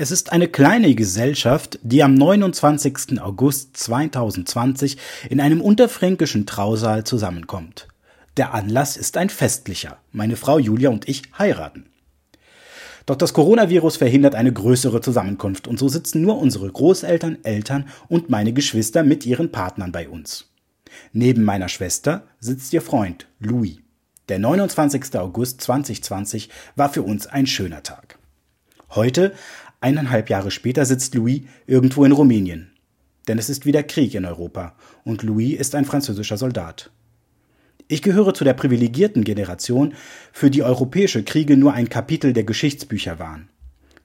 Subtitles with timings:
[0.00, 3.20] Es ist eine kleine Gesellschaft, die am 29.
[3.20, 4.96] August 2020
[5.28, 7.88] in einem unterfränkischen Trausaal zusammenkommt.
[8.36, 9.96] Der Anlass ist ein festlicher.
[10.12, 11.86] Meine Frau Julia und ich heiraten.
[13.06, 18.30] Doch das Coronavirus verhindert eine größere Zusammenkunft und so sitzen nur unsere Großeltern, Eltern und
[18.30, 20.48] meine Geschwister mit ihren Partnern bei uns.
[21.12, 23.78] Neben meiner Schwester sitzt ihr Freund Louis.
[24.28, 25.16] Der 29.
[25.16, 28.16] August 2020 war für uns ein schöner Tag.
[28.90, 29.34] Heute
[29.80, 32.72] Eineinhalb Jahre später sitzt Louis irgendwo in Rumänien.
[33.28, 36.90] Denn es ist wieder Krieg in Europa und Louis ist ein französischer Soldat.
[37.86, 39.94] Ich gehöre zu der privilegierten Generation,
[40.32, 43.48] für die europäische Kriege nur ein Kapitel der Geschichtsbücher waren.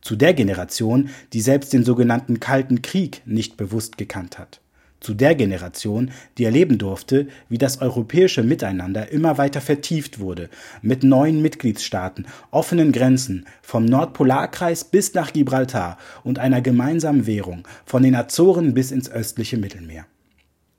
[0.00, 4.60] Zu der Generation, die selbst den sogenannten Kalten Krieg nicht bewusst gekannt hat
[5.02, 10.48] zu der Generation, die erleben durfte, wie das europäische Miteinander immer weiter vertieft wurde,
[10.80, 18.02] mit neuen Mitgliedstaaten, offenen Grenzen, vom Nordpolarkreis bis nach Gibraltar und einer gemeinsamen Währung, von
[18.02, 20.06] den Azoren bis ins östliche Mittelmeer.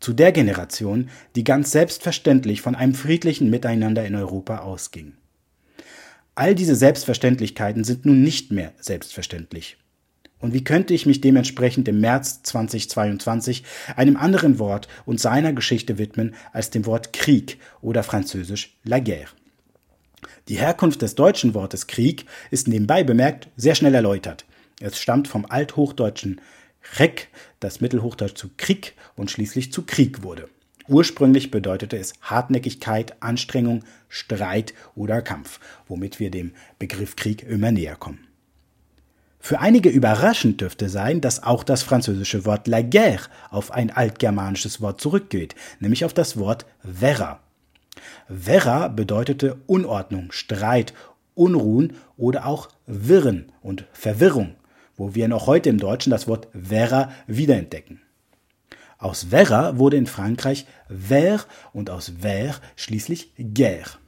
[0.00, 5.14] Zu der Generation, die ganz selbstverständlich von einem friedlichen Miteinander in Europa ausging.
[6.34, 9.76] All diese Selbstverständlichkeiten sind nun nicht mehr selbstverständlich.
[10.44, 13.64] Und wie könnte ich mich dementsprechend im März 2022
[13.96, 19.30] einem anderen Wort und seiner Geschichte widmen als dem Wort Krieg oder französisch la guerre?
[20.48, 24.44] Die Herkunft des deutschen Wortes Krieg ist nebenbei bemerkt sehr schnell erläutert.
[24.80, 26.42] Es stammt vom althochdeutschen
[26.98, 27.28] Rek,
[27.60, 30.50] das Mittelhochdeutsch zu Krieg und schließlich zu Krieg wurde.
[30.88, 37.96] Ursprünglich bedeutete es Hartnäckigkeit, Anstrengung, Streit oder Kampf, womit wir dem Begriff Krieg immer näher
[37.96, 38.33] kommen.
[39.44, 44.80] Für einige überraschend dürfte sein, dass auch das französische Wort la guerre auf ein altgermanisches
[44.80, 47.40] Wort zurückgeht, nämlich auf das Wort verra.
[48.26, 50.94] Verra bedeutete Unordnung, Streit,
[51.34, 54.54] Unruhen oder auch Wirren und Verwirrung,
[54.96, 58.00] wo wir noch heute im Deutschen das Wort verra wiederentdecken.
[58.96, 63.98] Aus verra wurde in Frankreich ver und aus ver schließlich guerre.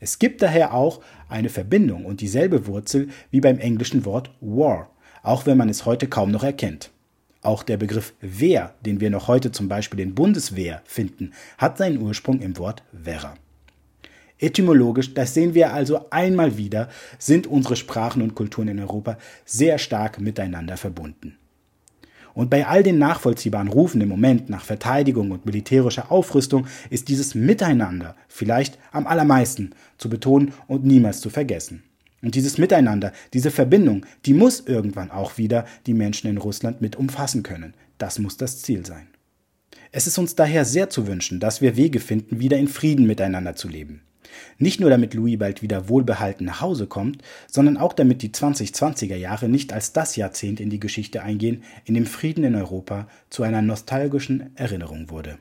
[0.00, 4.90] Es gibt daher auch eine Verbindung und dieselbe Wurzel wie beim englischen Wort war,
[5.22, 6.90] auch wenn man es heute kaum noch erkennt.
[7.42, 12.00] Auch der Begriff Wehr, den wir noch heute zum Beispiel in Bundeswehr finden, hat seinen
[12.00, 13.34] Ursprung im Wort Werra.
[14.40, 16.88] Etymologisch, das sehen wir also einmal wieder,
[17.18, 21.36] sind unsere Sprachen und Kulturen in Europa sehr stark miteinander verbunden.
[22.38, 27.34] Und bei all den nachvollziehbaren Rufen im Moment nach Verteidigung und militärischer Aufrüstung ist dieses
[27.34, 31.82] Miteinander vielleicht am allermeisten zu betonen und niemals zu vergessen.
[32.22, 36.94] Und dieses Miteinander, diese Verbindung, die muss irgendwann auch wieder die Menschen in Russland mit
[36.94, 37.74] umfassen können.
[37.98, 39.08] Das muss das Ziel sein.
[39.90, 43.56] Es ist uns daher sehr zu wünschen, dass wir Wege finden, wieder in Frieden miteinander
[43.56, 44.02] zu leben.
[44.58, 49.16] Nicht nur damit Louis bald wieder wohlbehalten nach Hause kommt, sondern auch damit die 2020er
[49.16, 53.42] Jahre nicht als das Jahrzehnt in die Geschichte eingehen, in dem Frieden in Europa zu
[53.42, 55.38] einer nostalgischen Erinnerung wurde.